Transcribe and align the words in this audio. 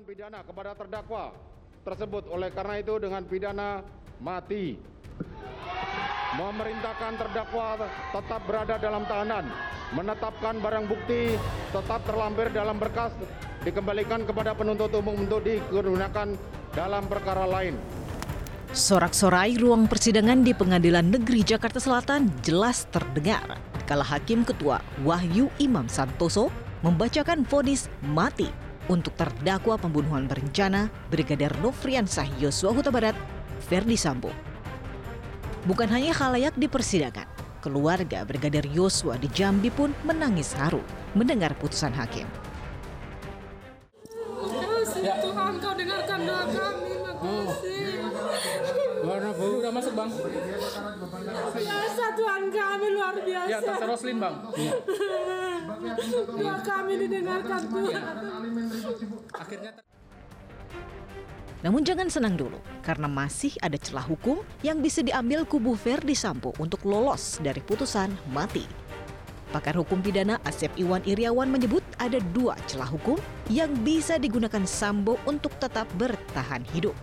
Menjatuhkan 0.00 0.16
pidana 0.16 0.40
kepada 0.40 0.72
terdakwa 0.72 1.24
tersebut 1.84 2.24
oleh 2.32 2.48
karena 2.56 2.80
itu 2.80 2.96
dengan 2.96 3.20
pidana 3.20 3.84
mati. 4.16 4.80
Memerintahkan 6.40 7.20
terdakwa 7.20 7.84
tetap 8.08 8.40
berada 8.48 8.80
dalam 8.80 9.04
tahanan, 9.04 9.44
menetapkan 9.92 10.56
barang 10.56 10.88
bukti 10.88 11.36
tetap 11.68 12.00
terlampir 12.08 12.48
dalam 12.48 12.80
berkas 12.80 13.12
dikembalikan 13.60 14.24
kepada 14.24 14.56
penuntut 14.56 14.88
umum 14.96 15.20
untuk 15.20 15.44
digunakan 15.44 16.32
dalam 16.72 17.04
perkara 17.04 17.44
lain. 17.44 17.76
Sorak-sorai 18.72 19.60
ruang 19.60 19.84
persidangan 19.84 20.40
di 20.40 20.56
Pengadilan 20.56 21.12
Negeri 21.12 21.44
Jakarta 21.44 21.76
Selatan 21.76 22.32
jelas 22.40 22.88
terdengar 22.88 23.60
kala 23.84 24.06
Hakim 24.06 24.48
Ketua 24.48 24.80
Wahyu 25.04 25.52
Imam 25.60 25.92
Santoso 25.92 26.48
membacakan 26.80 27.44
vonis 27.44 27.92
mati 28.00 28.69
untuk 28.88 29.12
terdakwa 29.18 29.76
pembunuhan 29.76 30.24
berencana 30.24 30.88
Brigadir 31.12 31.52
Nofriansah 31.60 32.26
Yosua 32.40 32.72
Huta 32.72 32.88
Barat, 32.88 33.18
Ferdi 33.66 33.98
Sambo. 33.98 34.32
Bukan 35.68 35.92
hanya 35.92 36.16
khalayak 36.16 36.56
di 36.56 36.70
persidangan, 36.70 37.28
keluarga 37.60 38.24
Brigadir 38.24 38.64
Yosua 38.70 39.20
di 39.20 39.28
Jambi 39.28 39.68
pun 39.68 39.92
menangis 40.08 40.56
haru 40.56 40.80
mendengar 41.12 41.52
putusan 41.58 41.92
hakim. 41.92 42.24
Ya. 45.00 45.16
Tuhan 45.16 45.56
kau 45.64 45.72
dengarkan 45.72 46.20
doa 46.28 46.44
kami, 46.44 46.92
makasih. 47.00 48.04
Warna 49.00 49.30
Bu 49.32 49.46
udah 49.64 49.72
masuk 49.72 49.92
bang. 49.96 50.10
Biasa 51.56 52.04
Tuhan 52.20 52.42
kami 52.52 52.86
luar 52.92 53.16
biasa. 53.16 53.48
Ya 53.48 53.58
Tante 53.64 53.84
Roslin 53.88 54.16
bang. 54.20 54.34
Doa 56.30 56.56
kami 56.64 56.92
didengarkan 57.06 57.60
Tuhan. 57.70 58.02
Akhirnya. 59.36 59.70
Namun 61.60 61.84
jangan 61.84 62.08
senang 62.08 62.40
dulu, 62.40 62.56
karena 62.80 63.04
masih 63.04 63.52
ada 63.60 63.76
celah 63.76 64.04
hukum 64.08 64.40
yang 64.64 64.80
bisa 64.80 65.04
diambil 65.04 65.44
kubu 65.44 65.76
Ferdi 65.76 66.16
Sambo 66.16 66.56
untuk 66.56 66.80
lolos 66.88 67.36
dari 67.44 67.60
putusan 67.60 68.08
mati. 68.32 68.64
Pakar 69.52 69.76
hukum 69.76 70.00
pidana 70.00 70.40
Asep 70.46 70.72
Iwan 70.80 71.04
Iriawan 71.04 71.52
menyebut 71.52 71.84
ada 72.00 72.16
dua 72.32 72.56
celah 72.64 72.88
hukum 72.88 73.20
yang 73.52 73.68
bisa 73.84 74.16
digunakan 74.16 74.62
Sambo 74.64 75.20
untuk 75.28 75.52
tetap 75.60 75.84
bertahan 76.00 76.64
hidup. 76.72 76.96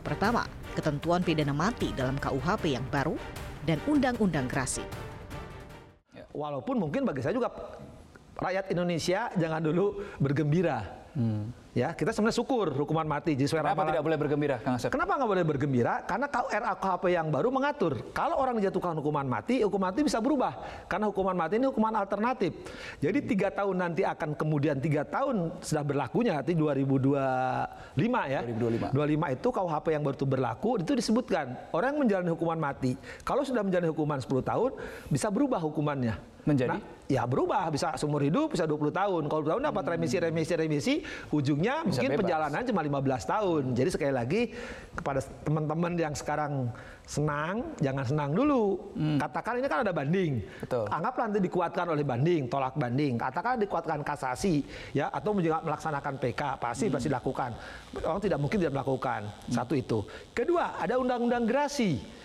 Pertama, 0.00 0.48
ketentuan 0.72 1.20
pidana 1.20 1.52
mati 1.52 1.92
dalam 1.92 2.16
KUHP 2.16 2.78
yang 2.78 2.86
baru 2.88 3.20
dan 3.68 3.82
Undang-Undang 3.84 4.48
Grasi. 4.48 4.86
Walaupun 6.30 6.78
mungkin 6.78 7.04
bagi 7.04 7.20
saya 7.20 7.34
juga 7.36 7.50
rakyat 8.40 8.64
Indonesia 8.72 9.28
jangan 9.36 9.60
dulu 9.60 9.84
bergembira. 10.16 10.98
Ya, 11.70 11.90
kita 11.94 12.10
sebenarnya 12.10 12.38
syukur 12.38 12.70
hukuman 12.70 13.02
mati. 13.02 13.34
Jadi 13.34 13.46
Kenapa 13.50 13.74
ramalan- 13.78 13.90
tidak 13.94 14.04
boleh 14.06 14.18
bergembira, 14.18 14.56
Kang 14.58 14.74
Asep? 14.74 14.90
Kenapa 14.90 15.18
nggak 15.18 15.30
boleh 15.30 15.44
bergembira? 15.46 15.94
Karena 16.02 16.26
RAKHP 16.26 17.04
yang 17.10 17.30
baru 17.30 17.50
mengatur 17.50 18.10
kalau 18.10 18.38
orang 18.38 18.58
dijatuhkan 18.58 18.94
hukuman 18.98 19.22
mati, 19.22 19.62
hukuman 19.62 19.90
mati 19.90 20.02
bisa 20.02 20.18
berubah 20.18 20.54
karena 20.86 21.10
hukuman 21.10 21.34
mati 21.34 21.62
ini 21.62 21.66
hukuman 21.70 21.94
alternatif. 21.94 22.54
Jadi 22.98 23.18
tiga 23.22 23.50
tahun 23.50 23.74
nanti 23.74 24.02
akan 24.02 24.34
kemudian 24.34 24.78
tiga 24.78 25.02
tahun 25.02 25.50
sudah 25.62 25.82
berlakunya 25.82 26.42
nanti 26.42 26.54
2025 26.54 28.22
ya. 28.26 28.40
2025. 28.46 28.90
25 28.90 29.34
itu 29.34 29.48
KUHP 29.50 29.86
yang 29.90 30.02
baru 30.02 30.16
itu 30.16 30.26
berlaku 30.26 30.70
itu 30.78 30.92
disebutkan 30.94 31.46
orang 31.70 31.94
yang 31.94 32.00
menjalani 32.02 32.30
hukuman 32.34 32.58
mati 32.58 32.94
kalau 33.22 33.42
sudah 33.42 33.62
menjalani 33.62 33.90
hukuman 33.90 34.18
10 34.18 34.42
tahun 34.42 34.70
bisa 35.06 35.26
berubah 35.30 35.58
hukumannya. 35.58 36.14
Menjadi? 36.46 36.78
Nah, 36.78 36.82
ya 37.10 37.26
berubah 37.26 37.66
bisa 37.74 37.98
seumur 37.98 38.22
hidup 38.22 38.54
bisa 38.54 38.64
20 38.70 38.94
tahun. 38.94 39.22
Kalau 39.26 39.42
20 39.42 39.52
tahun 39.58 39.62
dapat 39.74 39.84
remisi 39.98 40.16
remisi 40.22 40.52
remisi 40.54 40.94
ujungnya 41.34 41.82
Bisa 41.82 41.98
mungkin 41.98 42.10
bebas. 42.14 42.20
perjalanan 42.22 42.62
cuma 42.62 42.80
15 42.86 43.32
tahun. 43.34 43.62
Jadi 43.74 43.88
sekali 43.90 44.12
lagi 44.14 44.42
kepada 44.94 45.20
teman-teman 45.42 45.92
yang 45.98 46.14
sekarang 46.14 46.70
senang 47.02 47.74
jangan 47.82 48.06
senang 48.06 48.30
dulu. 48.30 48.94
Katakan 49.18 49.58
ini 49.58 49.66
kan 49.66 49.82
ada 49.82 49.90
banding. 49.90 50.46
Betul. 50.62 50.86
Anggaplah 50.86 51.24
nanti 51.26 51.42
dikuatkan 51.42 51.86
oleh 51.90 52.06
banding, 52.06 52.46
tolak 52.46 52.78
banding. 52.78 53.18
Katakan 53.18 53.58
dikuatkan 53.58 54.06
kasasi 54.06 54.62
ya 54.94 55.10
atau 55.10 55.34
juga 55.42 55.58
melaksanakan 55.66 56.14
PK 56.22 56.42
pasti 56.62 56.86
pasti 56.86 57.10
dilakukan. 57.10 57.50
Orang 58.06 58.22
tidak 58.22 58.38
mungkin 58.38 58.62
tidak 58.62 58.78
melakukan. 58.78 59.26
Satu 59.50 59.74
itu. 59.74 60.06
Kedua, 60.30 60.78
ada 60.78 60.94
undang-undang 61.02 61.42
gerasi. 61.50 62.19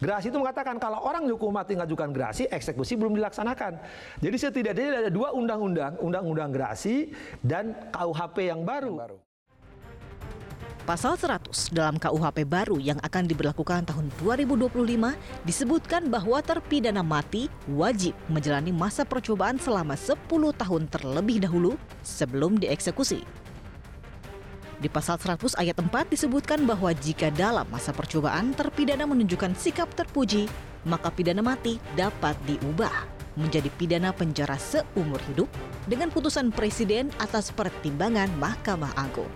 Gerasi 0.00 0.30
itu 0.30 0.38
mengatakan 0.38 0.76
kalau 0.78 1.02
orang 1.02 1.26
dihukum 1.26 1.50
mati 1.50 1.74
mengajukan 1.74 2.10
gerasi, 2.12 2.44
eksekusi 2.50 2.94
belum 2.94 3.18
dilaksanakan. 3.18 3.78
Jadi 4.22 4.36
setidaknya 4.36 5.06
ada 5.06 5.10
dua 5.10 5.32
undang-undang, 5.34 5.98
undang-undang 5.98 6.50
gerasi 6.54 7.10
dan 7.42 7.74
KUHP 7.90 8.50
yang 8.50 8.62
baru. 8.62 9.22
Pasal 10.86 11.18
100 11.18 11.74
dalam 11.74 11.98
KUHP 11.98 12.46
baru 12.46 12.78
yang 12.78 13.02
akan 13.02 13.26
diberlakukan 13.26 13.90
tahun 13.90 14.06
2025 14.22 14.70
disebutkan 15.42 16.06
bahwa 16.06 16.38
terpidana 16.38 17.02
mati 17.02 17.50
wajib 17.74 18.14
menjalani 18.30 18.70
masa 18.70 19.02
percobaan 19.02 19.58
selama 19.58 19.98
10 19.98 20.14
tahun 20.30 20.86
terlebih 20.86 21.42
dahulu 21.42 21.74
sebelum 22.06 22.62
dieksekusi. 22.62 23.45
Di 24.76 24.92
pasal 24.92 25.16
100 25.16 25.56
ayat 25.56 25.76
4 25.80 26.12
disebutkan 26.12 26.68
bahwa 26.68 26.92
jika 26.92 27.32
dalam 27.32 27.64
masa 27.72 27.96
percobaan 27.96 28.52
terpidana 28.52 29.08
menunjukkan 29.08 29.56
sikap 29.56 29.88
terpuji, 29.96 30.52
maka 30.84 31.08
pidana 31.08 31.40
mati 31.40 31.80
dapat 31.96 32.36
diubah 32.44 33.16
menjadi 33.40 33.68
pidana 33.76 34.12
penjara 34.12 34.56
seumur 34.60 35.20
hidup 35.32 35.48
dengan 35.88 36.12
putusan 36.12 36.52
presiden 36.52 37.08
atas 37.16 37.52
pertimbangan 37.56 38.28
Mahkamah 38.36 38.92
Agung. 39.00 39.28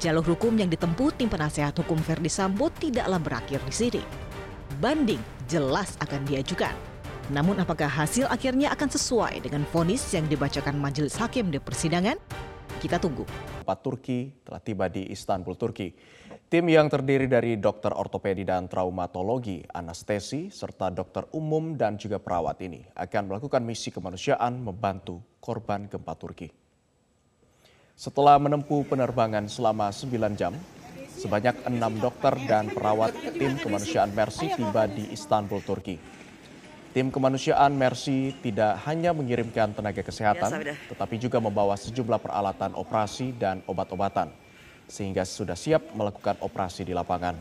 Jalur 0.00 0.24
hukum 0.24 0.56
yang 0.56 0.72
ditempuh 0.72 1.12
tim 1.16 1.28
penasehat 1.28 1.76
hukum 1.76 2.00
Verdi 2.00 2.32
Sambo 2.32 2.72
tidaklah 2.72 3.20
berakhir 3.20 3.60
di 3.68 3.74
sini. 3.76 4.02
Banding 4.80 5.20
jelas 5.44 5.96
akan 6.00 6.24
diajukan. 6.24 6.72
Namun 7.28 7.60
apakah 7.60 7.88
hasil 7.88 8.24
akhirnya 8.32 8.72
akan 8.72 8.88
sesuai 8.88 9.44
dengan 9.44 9.64
vonis 9.68 10.00
yang 10.16 10.24
dibacakan 10.24 10.80
majelis 10.80 11.20
hakim 11.20 11.52
di 11.52 11.60
persidangan? 11.60 12.16
Kita 12.80 12.96
tunggu. 12.96 13.28
Empat 13.60 13.84
Turki 13.84 14.40
telah 14.40 14.56
tiba 14.56 14.88
di 14.88 15.12
Istanbul, 15.12 15.52
Turki. 15.52 15.92
Tim 16.48 16.64
yang 16.64 16.88
terdiri 16.88 17.28
dari 17.28 17.60
dokter 17.60 17.92
ortopedi 17.92 18.40
dan 18.40 18.72
traumatologi, 18.72 19.60
anestesi, 19.68 20.48
serta 20.48 20.88
dokter 20.88 21.28
umum 21.36 21.76
dan 21.76 22.00
juga 22.00 22.16
perawat 22.16 22.56
ini 22.64 22.80
akan 22.96 23.22
melakukan 23.28 23.60
misi 23.60 23.92
kemanusiaan 23.92 24.64
membantu 24.64 25.20
korban 25.44 25.92
gempa 25.92 26.16
Turki. 26.16 26.48
Setelah 28.00 28.40
menempuh 28.40 28.88
penerbangan 28.88 29.44
selama 29.44 29.92
9 29.92 30.40
jam, 30.40 30.56
sebanyak 31.20 31.68
enam 31.68 32.00
dokter 32.00 32.32
dan 32.48 32.72
perawat 32.72 33.12
tim 33.36 33.60
kemanusiaan 33.60 34.16
Mercy 34.16 34.56
tiba 34.56 34.88
di 34.88 35.04
Istanbul, 35.12 35.60
Turki. 35.60 36.00
Tim 36.90 37.06
kemanusiaan 37.14 37.70
Mercy 37.78 38.34
tidak 38.42 38.82
hanya 38.82 39.14
mengirimkan 39.14 39.70
tenaga 39.70 40.02
kesehatan, 40.02 40.74
tetapi 40.90 41.22
juga 41.22 41.38
membawa 41.38 41.78
sejumlah 41.78 42.18
peralatan 42.18 42.74
operasi 42.74 43.30
dan 43.38 43.62
obat-obatan, 43.70 44.34
sehingga 44.90 45.22
sudah 45.22 45.54
siap 45.54 45.94
melakukan 45.94 46.42
operasi 46.42 46.82
di 46.82 46.90
lapangan. 46.90 47.38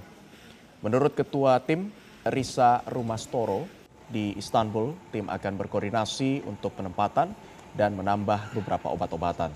Menurut 0.85 1.17
Ketua 1.17 1.57
Tim, 1.65 1.89
Risa 2.29 2.85
Rumastoro, 2.85 3.65
di 4.05 4.37
Istanbul, 4.37 4.93
tim 5.09 5.25
akan 5.29 5.53
berkoordinasi 5.65 6.45
untuk 6.45 6.77
penempatan 6.77 7.33
dan 7.73 7.93
menambah 7.93 8.53
beberapa 8.53 8.89
obat-obatan. 8.89 9.53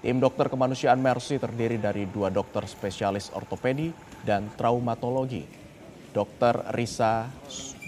Tim 0.00 0.20
dokter 0.20 0.48
kemanusiaan 0.48 1.00
Mercy 1.00 1.36
terdiri 1.36 1.76
dari 1.76 2.08
dua 2.08 2.28
dokter 2.28 2.64
spesialis 2.64 3.28
ortopedi 3.32 3.92
dan 4.24 4.48
traumatologi, 4.56 5.61
Dr. 6.12 6.76
Risa 6.76 7.26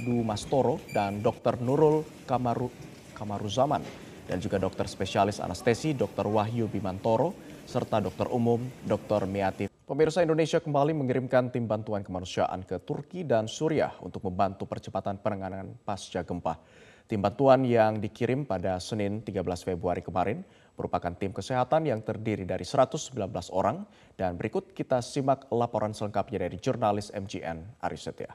Dumastoro 0.02 0.80
dan 0.96 1.20
Dr. 1.20 1.60
Nurul 1.60 2.02
Kamaru, 2.24 2.72
Kamaruzaman, 3.12 3.84
dan 4.24 4.40
juga 4.40 4.56
dokter 4.56 4.88
spesialis 4.88 5.38
anestesi 5.38 5.92
Dr. 5.92 6.26
Wahyu 6.32 6.66
Bimantoro, 6.66 7.36
serta 7.68 8.00
dokter 8.00 8.26
umum 8.32 8.64
Dr. 8.88 9.28
Miati. 9.28 9.68
Pemirsa 9.84 10.24
Indonesia 10.24 10.64
kembali 10.64 10.96
mengirimkan 10.96 11.52
tim 11.52 11.68
bantuan 11.68 12.00
kemanusiaan 12.00 12.64
ke 12.64 12.80
Turki 12.80 13.28
dan 13.28 13.44
Suriah 13.44 13.92
untuk 14.00 14.24
membantu 14.24 14.64
percepatan 14.64 15.20
penanganan 15.20 15.76
pasca 15.84 16.24
gempa. 16.24 16.56
Tim 17.04 17.20
bantuan 17.20 17.68
yang 17.68 18.00
dikirim 18.00 18.48
pada 18.48 18.80
Senin 18.80 19.20
13 19.20 19.44
Februari 19.60 20.00
kemarin 20.00 20.40
merupakan 20.74 21.14
tim 21.14 21.30
kesehatan 21.30 21.86
yang 21.86 22.02
terdiri 22.02 22.42
dari 22.42 22.66
119 22.66 23.14
orang 23.54 23.86
dan 24.18 24.34
berikut 24.34 24.74
kita 24.74 24.98
simak 24.98 25.46
laporan 25.54 25.94
selengkapnya 25.94 26.46
dari 26.50 26.58
jurnalis 26.58 27.14
MGN 27.14 27.82
Ari 27.82 27.98
Setia. 27.98 28.34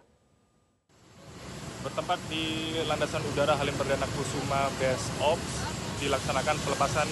bertempat 1.79 2.19
di 2.27 2.75
landasan 2.91 3.23
udara 3.31 3.55
Halim 3.55 3.71
Perdana 3.79 4.03
Kusuma 4.11 4.67
Base 4.83 5.07
Ops 5.23 5.63
dilaksanakan 6.03 6.59
pelepasan 6.67 7.07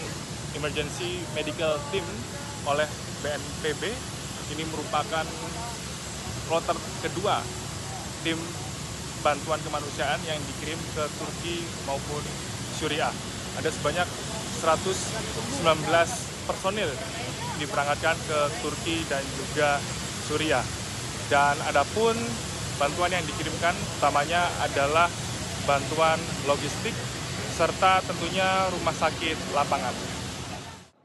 emergency 0.59 1.24
medical 1.31 1.80
team 1.91 2.03
oleh 2.68 2.88
BNPB. 3.23 3.95
Ini 4.51 4.63
merupakan 4.68 5.23
kloter 6.51 6.77
kedua 7.03 7.39
tim 8.23 8.39
bantuan 9.23 9.59
kemanusiaan 9.63 10.19
yang 10.27 10.39
dikirim 10.39 10.80
ke 10.95 11.03
Turki 11.19 11.63
maupun 11.88 12.23
Suriah. 12.80 13.12
Ada 13.59 13.71
sebanyak 13.71 14.07
119 14.62 15.65
personil 16.48 16.89
diberangkatkan 17.57 18.18
ke 18.27 18.39
Turki 18.62 19.04
dan 19.09 19.24
juga 19.36 19.81
Suriah. 20.30 20.65
Dan 21.27 21.59
adapun 21.68 22.15
bantuan 22.80 23.12
yang 23.12 23.25
dikirimkan 23.25 23.75
utamanya 24.00 24.48
adalah 24.63 25.09
bantuan 25.68 26.15
logistik 26.48 26.95
serta 27.57 28.06
tentunya 28.06 28.69
rumah 28.69 28.94
sakit 28.94 29.38
lapangan. 29.57 29.92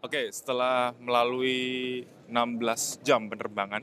Oke, 0.05 0.29
setelah 0.31 0.93
melalui 1.01 2.03
16 2.29 3.01
jam 3.07 3.27
penerbangan 3.31 3.83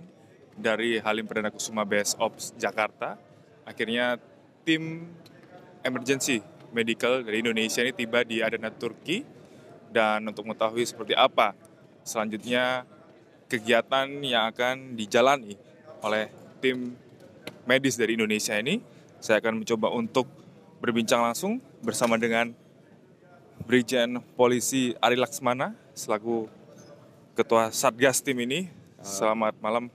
dari 0.54 1.00
Halim 1.00 1.26
Perdana 1.26 1.50
Kusuma 1.50 1.88
Base 1.88 2.14
Ops 2.20 2.54
Jakarta, 2.60 3.16
akhirnya 3.64 4.20
tim 4.68 5.08
emergency 5.82 6.44
medical 6.76 7.24
dari 7.24 7.42
Indonesia 7.42 7.82
ini 7.82 7.96
tiba 7.96 8.22
di 8.28 8.44
Adana, 8.44 8.70
Turki. 8.70 9.39
Dan 9.90 10.30
untuk 10.30 10.46
mengetahui 10.46 10.86
seperti 10.86 11.18
apa 11.18 11.58
selanjutnya 12.06 12.86
kegiatan 13.50 14.06
yang 14.22 14.54
akan 14.54 14.94
dijalani 14.94 15.58
oleh 16.06 16.30
tim 16.62 16.94
medis 17.66 17.98
dari 17.98 18.14
Indonesia 18.14 18.54
ini, 18.58 18.82
saya 19.18 19.42
akan 19.42 19.66
mencoba 19.66 19.90
untuk 19.90 20.30
berbincang 20.80 21.26
langsung 21.26 21.58
bersama 21.82 22.16
dengan 22.16 22.54
Brigjen 23.66 24.22
Polisi 24.38 24.96
Ari 24.98 25.20
Laksmana 25.20 25.76
selaku 25.98 26.48
Ketua 27.36 27.70
Satgas 27.74 28.24
tim 28.24 28.40
ini. 28.40 28.70
Selamat 29.00 29.56
malam 29.64 29.88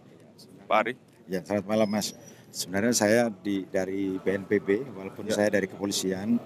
Pak 0.64 0.76
Ari. 0.80 0.94
Ya, 1.28 1.40
selamat 1.44 1.66
malam 1.68 1.88
Mas. 1.88 2.16
Sebenarnya 2.54 2.94
saya 2.94 3.22
di 3.28 3.66
dari 3.68 4.16
BNPB, 4.22 4.94
walaupun 4.94 5.26
Ya. 5.28 5.34
saya 5.34 5.48
dari 5.50 5.66
kepolisian, 5.66 6.38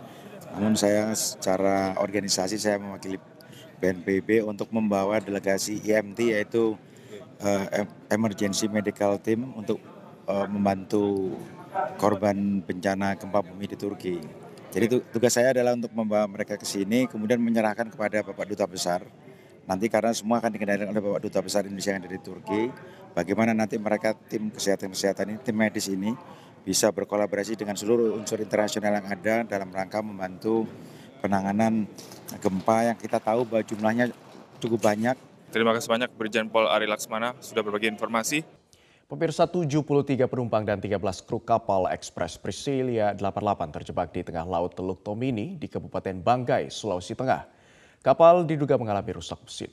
namun 0.57 0.73
saya 0.75 1.13
secara 1.15 1.99
organisasi 2.01 2.57
saya 2.57 2.81
mewakili 2.81 3.21
BNPB 3.79 4.43
untuk 4.43 4.69
membawa 4.75 5.23
delegasi 5.23 5.79
IMT 5.83 6.35
yaitu 6.35 6.75
em- 7.71 7.95
Emergency 8.11 8.67
Medical 8.67 9.19
Team 9.23 9.55
untuk 9.55 9.79
eh, 10.29 10.47
membantu 10.51 11.35
korban 11.97 12.61
bencana 12.65 13.15
gempa 13.15 13.41
bumi 13.45 13.65
di 13.71 13.77
Turki. 13.79 14.17
Jadi 14.69 14.85
tu- 14.91 15.05
tugas 15.15 15.33
saya 15.33 15.57
adalah 15.57 15.73
untuk 15.73 15.93
membawa 15.97 16.29
mereka 16.29 16.61
ke 16.61 16.67
sini, 16.69 17.09
kemudian 17.09 17.41
menyerahkan 17.41 17.89
kepada 17.89 18.21
Bapak 18.21 18.45
Duta 18.45 18.69
Besar. 18.69 19.07
Nanti 19.65 19.89
karena 19.89 20.13
semua 20.13 20.41
akan 20.41 20.53
dikendalikan 20.53 20.93
oleh 20.93 21.01
Bapak 21.01 21.21
Duta 21.25 21.41
Besar 21.41 21.65
Indonesia 21.65 21.93
yang 21.93 22.05
ada 22.05 22.11
di 22.13 22.21
Turki, 22.21 22.73
bagaimana 23.17 23.57
nanti 23.57 23.81
mereka 23.81 24.13
tim 24.13 24.53
kesehatan-kesehatan 24.53 25.25
ini, 25.33 25.39
tim 25.41 25.57
medis 25.57 25.89
ini 25.89 26.13
bisa 26.65 26.93
berkolaborasi 26.93 27.57
dengan 27.57 27.77
seluruh 27.77 28.17
unsur 28.17 28.41
internasional 28.45 29.01
yang 29.01 29.09
ada 29.09 29.35
dalam 29.49 29.73
rangka 29.73 30.05
membantu 30.05 30.69
penanganan 31.19 31.85
gempa 32.39 32.95
yang 32.95 32.99
kita 32.99 33.19
tahu 33.19 33.43
bahwa 33.45 33.63
jumlahnya 33.67 34.05
cukup 34.63 34.81
banyak 34.83 35.17
Terima 35.49 35.73
kasih 35.73 35.89
banyak 35.89 36.13
Brigjen 36.13 36.53
Pol 36.53 36.69
Ari 36.69 36.85
Laksmana 36.85 37.33
sudah 37.41 37.65
berbagi 37.65 37.89
informasi. 37.89 38.45
Pemirsa 39.09 39.49
73 39.49 40.29
penumpang 40.29 40.61
dan 40.69 40.77
13 40.77 41.01
kru 41.25 41.41
kapal 41.41 41.89
Ekspres 41.89 42.37
Priscilia 42.37 43.17
88 43.17 43.73
terjebak 43.73 44.13
di 44.13 44.21
tengah 44.21 44.45
laut 44.45 44.77
Teluk 44.77 45.01
Tomini 45.01 45.57
di 45.57 45.65
Kabupaten 45.65 46.21
Banggai, 46.21 46.69
Sulawesi 46.69 47.17
Tengah. 47.17 47.49
Kapal 48.05 48.45
diduga 48.45 48.77
mengalami 48.77 49.17
rusak 49.17 49.41
mesin. 49.41 49.73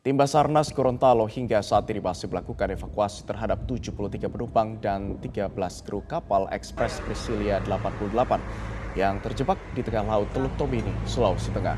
Tim 0.00 0.16
Basarnas 0.16 0.72
Gorontalo 0.72 1.28
hingga 1.28 1.60
saat 1.60 1.84
ini 1.92 2.00
masih 2.00 2.32
melakukan 2.32 2.72
evakuasi 2.72 3.28
terhadap 3.28 3.68
73 3.68 4.24
penumpang 4.32 4.80
dan 4.80 5.20
13 5.20 5.52
kru 5.84 6.00
kapal 6.08 6.48
Ekspres 6.48 7.04
Priscilia 7.04 7.60
88 7.68 8.73
yang 8.94 9.18
terjebak 9.18 9.58
di 9.74 9.82
tengah 9.82 10.06
laut 10.06 10.30
Teluk 10.30 10.54
Tomini, 10.54 10.90
Sulawesi 11.06 11.50
Tengah. 11.50 11.74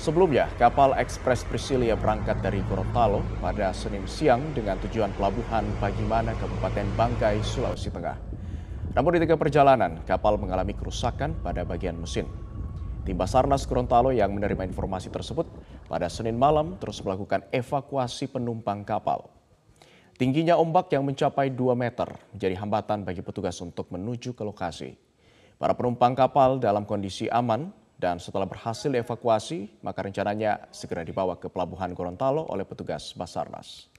Sebelumnya, 0.00 0.50
kapal 0.56 0.96
Ekspres 0.96 1.44
Priscilia 1.46 1.94
berangkat 1.94 2.40
dari 2.42 2.64
Gorontalo 2.66 3.20
pada 3.38 3.70
Senin 3.70 4.08
siang 4.08 4.40
dengan 4.56 4.80
tujuan 4.82 5.12
pelabuhan 5.14 5.62
Bagimana, 5.78 6.34
Kabupaten 6.34 6.88
Banggai, 6.96 7.44
Sulawesi 7.44 7.92
Tengah. 7.92 8.16
Namun 8.90 9.10
di 9.14 9.18
tengah 9.22 9.38
perjalanan, 9.38 10.02
kapal 10.02 10.34
mengalami 10.40 10.74
kerusakan 10.74 11.36
pada 11.44 11.62
bagian 11.62 11.94
mesin. 11.94 12.26
Tim 13.06 13.16
Basarnas 13.16 13.68
Gorontalo 13.68 14.10
yang 14.10 14.34
menerima 14.34 14.66
informasi 14.66 15.12
tersebut 15.12 15.46
pada 15.86 16.10
Senin 16.10 16.34
malam 16.36 16.80
terus 16.80 17.00
melakukan 17.00 17.44
evakuasi 17.54 18.28
penumpang 18.28 18.82
kapal. 18.82 19.30
Tingginya 20.20 20.60
ombak 20.60 20.92
yang 20.92 21.04
mencapai 21.08 21.48
2 21.48 21.72
meter 21.72 22.12
menjadi 22.36 22.56
hambatan 22.60 23.08
bagi 23.08 23.24
petugas 23.24 23.56
untuk 23.64 23.88
menuju 23.88 24.36
ke 24.36 24.44
lokasi. 24.44 25.09
Para 25.60 25.76
penumpang 25.76 26.16
kapal 26.16 26.56
dalam 26.56 26.88
kondisi 26.88 27.28
aman 27.28 27.68
dan 28.00 28.16
setelah 28.16 28.48
berhasil 28.48 28.88
dievakuasi, 28.88 29.84
maka 29.84 30.08
rencananya 30.08 30.72
segera 30.72 31.04
dibawa 31.04 31.36
ke 31.36 31.52
Pelabuhan 31.52 31.92
Gorontalo 31.92 32.48
oleh 32.48 32.64
petugas 32.64 33.12
Basarnas. 33.12 33.92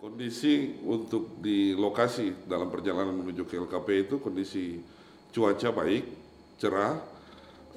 Kondisi 0.00 0.80
untuk 0.80 1.36
di 1.44 1.76
lokasi 1.76 2.48
dalam 2.48 2.72
perjalanan 2.72 3.20
menuju 3.20 3.44
ke 3.44 3.60
LKP 3.60 4.08
itu 4.08 4.16
kondisi 4.16 4.80
cuaca 5.28 5.76
baik, 5.76 6.04
cerah, 6.56 7.04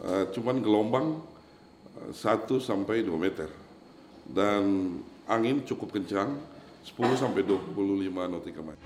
eh, 0.08 0.26
cuman 0.32 0.64
gelombang 0.64 1.20
eh, 2.00 2.16
1 2.16 2.64
sampai 2.64 3.04
2 3.04 3.20
meter. 3.20 3.68
Dan 4.30 4.64
angin 5.26 5.66
cukup 5.66 5.94
kencang 5.94 6.38
10 6.86 7.22
sampai 7.22 7.42
25 7.46 7.76
nautika 8.30 8.62
mile. 8.62 8.80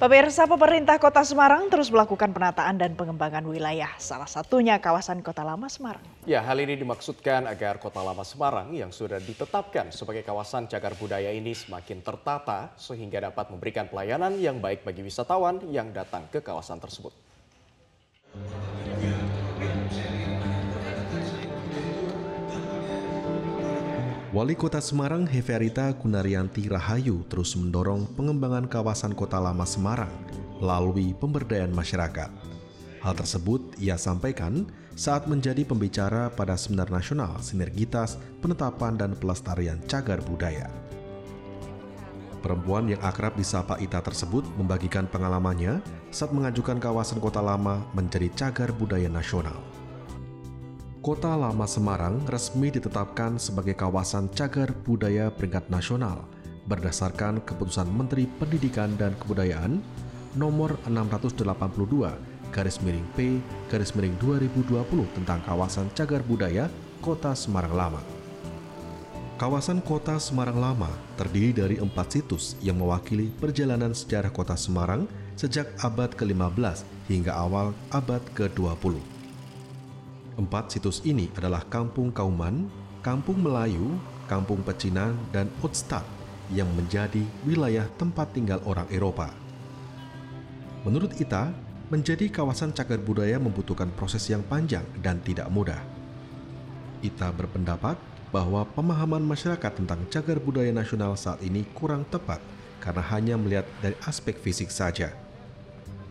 Pemirsa 0.00 0.48
pemerintah 0.48 0.96
Kota 0.96 1.20
Semarang 1.20 1.68
terus 1.68 1.92
melakukan 1.92 2.32
penataan 2.32 2.80
dan 2.80 2.96
pengembangan 2.96 3.44
wilayah, 3.44 3.92
salah 4.00 4.24
satunya 4.24 4.80
kawasan 4.80 5.20
Kota 5.20 5.44
Lama 5.44 5.68
Semarang. 5.68 6.00
Ya, 6.24 6.40
hal 6.40 6.56
ini 6.56 6.72
dimaksudkan 6.80 7.44
agar 7.44 7.76
Kota 7.76 8.00
Lama 8.00 8.24
Semarang 8.24 8.72
yang 8.72 8.88
sudah 8.96 9.20
ditetapkan 9.20 9.92
sebagai 9.92 10.24
kawasan 10.24 10.72
cagar 10.72 10.96
budaya 10.96 11.28
ini 11.28 11.52
semakin 11.52 12.00
tertata 12.00 12.72
sehingga 12.80 13.28
dapat 13.28 13.52
memberikan 13.52 13.92
pelayanan 13.92 14.40
yang 14.40 14.56
baik 14.56 14.88
bagi 14.88 15.04
wisatawan 15.04 15.60
yang 15.68 15.92
datang 15.92 16.24
ke 16.32 16.40
kawasan 16.40 16.80
tersebut. 16.80 17.12
Wali 24.30 24.54
Kota 24.54 24.78
Semarang 24.78 25.26
Heverita 25.26 25.90
Gunaryanti 25.90 26.70
Rahayu 26.70 27.26
terus 27.26 27.58
mendorong 27.58 28.06
pengembangan 28.14 28.70
kawasan 28.70 29.10
Kota 29.10 29.42
Lama 29.42 29.66
Semarang 29.66 30.14
melalui 30.62 31.18
pemberdayaan 31.18 31.74
masyarakat. 31.74 32.30
Hal 33.02 33.14
tersebut 33.18 33.74
ia 33.82 33.98
sampaikan 33.98 34.70
saat 34.94 35.26
menjadi 35.26 35.66
pembicara 35.66 36.30
pada 36.30 36.54
Seminar 36.54 36.94
Nasional 36.94 37.42
Sinergitas 37.42 38.22
Penetapan 38.38 38.94
dan 38.94 39.18
Pelestarian 39.18 39.82
Cagar 39.90 40.22
Budaya. 40.22 40.70
Perempuan 42.38 42.86
yang 42.86 43.02
akrab 43.02 43.34
disapa 43.34 43.82
Ita 43.82 43.98
tersebut 43.98 44.46
membagikan 44.54 45.10
pengalamannya 45.10 45.82
saat 46.14 46.30
mengajukan 46.30 46.78
kawasan 46.78 47.18
Kota 47.18 47.42
Lama 47.42 47.82
menjadi 47.98 48.30
cagar 48.38 48.70
budaya 48.78 49.10
nasional. 49.10 49.58
Kota 51.00 51.32
Lama 51.32 51.64
Semarang 51.64 52.20
resmi 52.28 52.68
ditetapkan 52.68 53.40
sebagai 53.40 53.72
kawasan 53.72 54.28
cagar 54.36 54.68
budaya 54.84 55.32
peringkat 55.32 55.72
nasional 55.72 56.28
berdasarkan 56.68 57.40
keputusan 57.40 57.88
Menteri 57.88 58.28
Pendidikan 58.28 58.92
dan 59.00 59.16
Kebudayaan 59.16 59.80
nomor 60.36 60.76
682 60.84 61.40
garis 62.52 62.84
miring 62.84 63.08
P 63.16 63.40
garis 63.72 63.96
miring 63.96 64.12
2020 64.20 64.76
tentang 65.16 65.40
kawasan 65.48 65.88
cagar 65.96 66.20
budaya 66.20 66.68
Kota 67.00 67.32
Semarang 67.32 67.72
Lama. 67.72 68.04
Kawasan 69.40 69.80
Kota 69.80 70.20
Semarang 70.20 70.60
Lama 70.60 70.92
terdiri 71.16 71.56
dari 71.56 71.76
empat 71.80 72.20
situs 72.20 72.60
yang 72.60 72.76
mewakili 72.76 73.32
perjalanan 73.40 73.96
sejarah 73.96 74.28
Kota 74.28 74.52
Semarang 74.52 75.08
sejak 75.32 75.64
abad 75.80 76.12
ke-15 76.12 76.84
hingga 77.08 77.32
awal 77.40 77.72
abad 77.88 78.20
ke-20. 78.36 79.19
Empat 80.38 80.70
situs 80.70 81.02
ini 81.02 81.26
adalah 81.34 81.66
Kampung 81.66 82.14
Kauman, 82.14 82.70
Kampung 83.02 83.42
Melayu, 83.42 83.98
Kampung 84.30 84.62
Pecinan, 84.62 85.18
dan 85.34 85.50
Utstad 85.58 86.06
yang 86.54 86.70
menjadi 86.74 87.22
wilayah 87.42 87.86
tempat 87.98 88.30
tinggal 88.34 88.62
orang 88.62 88.86
Eropa. 88.90 89.30
Menurut 90.86 91.14
Ita, 91.18 91.50
menjadi 91.90 92.30
kawasan 92.30 92.70
cagar 92.70 93.02
budaya 93.02 93.42
membutuhkan 93.42 93.90
proses 93.98 94.22
yang 94.30 94.46
panjang 94.46 94.86
dan 95.02 95.18
tidak 95.26 95.50
mudah. 95.50 95.82
Ita 97.02 97.34
berpendapat 97.34 97.98
bahwa 98.30 98.62
pemahaman 98.78 99.26
masyarakat 99.26 99.82
tentang 99.82 99.98
cagar 100.06 100.38
budaya 100.38 100.70
nasional 100.70 101.18
saat 101.18 101.42
ini 101.42 101.66
kurang 101.74 102.06
tepat 102.06 102.38
karena 102.78 103.02
hanya 103.10 103.34
melihat 103.34 103.66
dari 103.82 103.98
aspek 104.06 104.38
fisik 104.38 104.70
saja. 104.70 105.10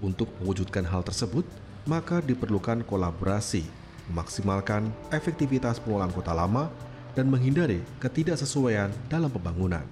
Untuk 0.03 0.27
mewujudkan 0.43 0.83
hal 0.83 1.07
tersebut, 1.07 1.47
maka 1.87 2.19
diperlukan 2.19 2.83
kolaborasi, 2.83 3.63
memaksimalkan 4.09 4.89
efektivitas 5.13 5.79
pengelolaan 5.79 6.13
kota 6.13 6.33
lama, 6.33 6.67
dan 7.17 7.29
menghindari 7.29 7.81
ketidaksesuaian 7.99 8.93
dalam 9.09 9.29
pembangunan. 9.33 9.83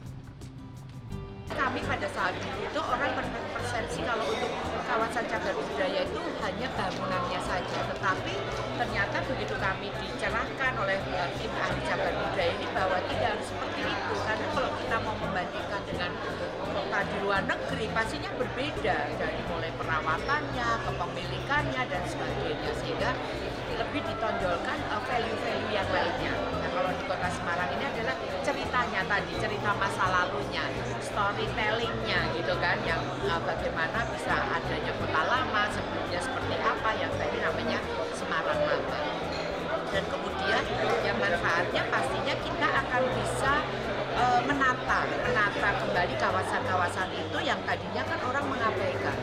Kami 1.51 1.79
pada 1.83 2.07
saat 2.13 2.33
itu 2.37 2.79
orang 2.79 3.11
berpersepsi 3.17 3.99
kalau 4.05 4.25
untuk 4.29 4.51
kawasan 4.87 5.25
cagar 5.27 5.55
hanya 6.47 6.67
bangunannya 6.79 7.41
saja, 7.43 7.79
tetapi 7.91 8.33
ternyata 8.79 9.17
begitu 9.27 9.55
kami 9.59 9.87
dicerahkan 9.99 10.73
oleh 10.79 10.97
tim 11.35 11.51
ahli 11.59 11.81
cagar 11.83 12.13
budaya 12.15 12.51
ini 12.55 12.67
bahwa 12.71 12.97
tidak 13.11 13.29
harus 13.35 13.49
kota 16.97 17.13
di 17.13 17.21
luar 17.21 17.45
negeri 17.45 17.85
pastinya 17.93 18.31
berbeda 18.41 18.97
dari 19.21 19.41
mulai 19.53 19.69
perawatannya, 19.77 20.69
kepemilikannya 20.81 21.81
dan 21.93 22.01
sebagainya 22.09 22.73
sehingga 22.73 23.13
lebih 23.77 24.01
ditonjolkan 24.01 24.77
uh, 24.89 24.97
value-value 25.05 25.77
yang 25.77 25.85
lainnya. 25.93 26.33
Nah, 26.33 26.69
kalau 26.73 26.89
di 26.97 27.05
kota 27.05 27.29
Semarang 27.29 27.69
ini 27.77 27.85
adalah 27.85 28.17
ceritanya 28.41 29.05
tadi, 29.05 29.29
cerita 29.37 29.77
masa 29.77 30.09
lalunya, 30.09 30.65
storytellingnya 31.05 32.33
gitu 32.33 32.57
kan, 32.57 32.81
yang 32.81 33.05
uh, 33.29 33.41
bagaimana 33.45 34.01
bisa 34.17 34.33
adanya 34.57 34.89
kota 34.97 35.21
lama, 35.21 35.69
sebelumnya 35.69 36.17
seperti 36.17 36.55
apa, 36.57 36.89
yang 36.97 37.13
tadi 37.13 37.37
namanya 37.37 37.77
Semarang 38.17 38.57
Lama. 38.57 38.99
Dan 39.93 40.03
kemudian 40.09 40.65
yang 41.05 41.17
manfaatnya 41.21 41.85
pastinya 41.93 42.33
kita 42.41 42.67
akan 42.73 43.03
bisa 43.21 43.53
uh, 44.17 44.41
menata, 44.49 44.99
menata 45.21 45.69
kembali 45.85 46.15
kawasan-kawasan 46.47 47.11
itu 47.11 47.37
yang 47.43 47.59
tadinya 47.67 48.03
kan 48.07 48.19
orang 48.23 48.45
mengabaikan. 48.47 49.17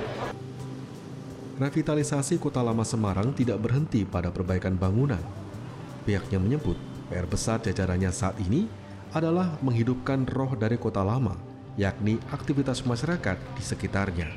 Revitalisasi 1.56 2.36
Kota 2.36 2.60
Lama 2.60 2.84
Semarang 2.84 3.32
tidak 3.32 3.64
berhenti 3.64 4.04
pada 4.04 4.28
perbaikan 4.28 4.76
bangunan. 4.76 5.22
Pihaknya 6.04 6.36
menyebut 6.36 6.76
PR 7.08 7.24
besar 7.24 7.64
jajarannya 7.64 8.12
saat 8.12 8.36
ini 8.44 8.68
adalah 9.16 9.56
menghidupkan 9.64 10.28
roh 10.28 10.52
dari 10.52 10.76
kota 10.76 11.00
lama, 11.00 11.32
yakni 11.80 12.20
aktivitas 12.28 12.84
masyarakat 12.84 13.40
di 13.56 13.62
sekitarnya. 13.64 14.28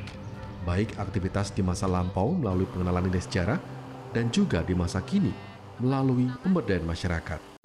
Baik 0.63 0.95
aktivitas 0.95 1.51
di 1.51 1.59
masa 1.59 1.91
lampau 1.91 2.31
melalui 2.39 2.69
pengenalan 2.71 3.11
nilai 3.11 3.19
sejarah 3.19 3.59
dan 4.15 4.31
juga 4.31 4.63
di 4.63 4.71
masa 4.71 5.03
kini 5.03 5.35
melalui 5.83 6.31
pemberdayaan 6.39 6.87
masyarakat. 6.87 7.56